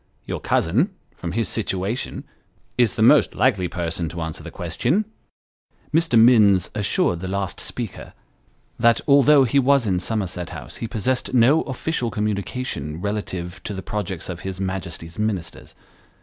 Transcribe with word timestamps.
Your 0.25 0.39
cousin, 0.39 0.95
from 1.15 1.33
his 1.33 1.47
situation, 1.47 2.23
is 2.75 2.95
the 2.95 3.03
most 3.03 3.35
likely 3.35 3.67
person 3.67 4.09
to 4.09 4.21
answer 4.23 4.41
the 4.41 4.49
question." 4.49 5.05
Mr. 5.93 6.17
Minns 6.17 6.71
assured 6.73 7.19
the 7.19 7.27
last 7.27 7.59
speaker, 7.59 8.13
that 8.79 8.99
although 9.07 9.43
he 9.43 9.59
was 9.59 9.85
in 9.85 9.99
Somerset 9.99 10.49
House, 10.49 10.77
he 10.77 10.87
possessed 10.87 11.35
no 11.35 11.61
official 11.65 12.09
communication 12.09 12.99
relative 12.99 13.61
to 13.63 13.75
the 13.75 13.83
projects 13.83 14.27
of 14.27 14.39
his 14.39 14.59
Majesty's 14.59 15.19
Ministers. 15.19 15.75